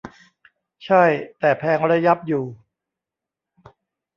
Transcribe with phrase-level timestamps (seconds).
[0.85, 1.03] ใช่
[1.39, 2.45] แต่แพงระยับอยู่